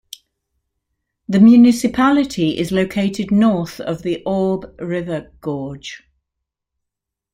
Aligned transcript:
The 1.29 1.39
municipality 1.39 2.57
is 2.57 2.71
located 2.71 3.29
north 3.29 3.79
of 3.79 4.01
the 4.01 4.23
Orbe 4.25 4.73
river 4.79 5.31
gorge. 5.41 6.01